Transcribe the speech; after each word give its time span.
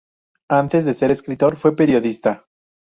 Antes 0.49 0.83
de 0.85 0.95
ser 0.95 1.11
escritor, 1.11 1.57
fue 1.57 1.75
periodista. 1.75 2.47